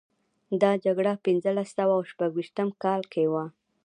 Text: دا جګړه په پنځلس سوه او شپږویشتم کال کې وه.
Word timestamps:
دا 0.61 0.71
جګړه 0.85 1.11
په 1.17 1.21
پنځلس 1.25 1.69
سوه 1.77 1.93
او 1.97 2.01
شپږویشتم 2.11 2.67
کال 2.83 3.01
کې 3.13 3.23
وه. 3.31 3.45